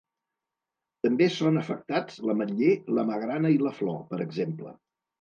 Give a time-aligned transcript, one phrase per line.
[1.07, 4.79] També són afectats l’ametller, la magrana i la flor, per exemple.